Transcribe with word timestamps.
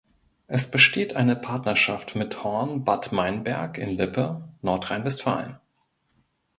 Es 0.47 0.71
besteht 0.71 1.15
eine 1.15 1.35
Partnerschaft 1.35 2.15
mit 2.15 2.43
Horn-Bad 2.43 3.11
Meinberg 3.11 3.77
in 3.77 3.91
Lippe, 3.91 4.49
Nordrhein-Westfalen. 4.63 5.59